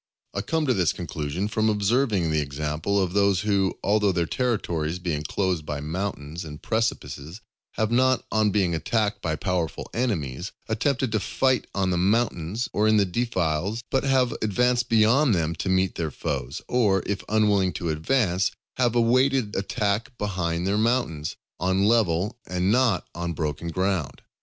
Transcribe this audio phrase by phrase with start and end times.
[0.33, 4.97] I come to this conclusion from observing the example of those who, although their territories
[4.97, 7.39] be enclosed by mountains and precipices,
[7.73, 12.87] have not, on being attacked by powerful enemies, attempted to fight on the mountains or
[12.87, 17.71] in the defiles, but have advanced beyond them to meet their foes; or, if unwilling
[17.73, 24.23] to advance, have awaited attack behind their mountains, on level and not on broken ground.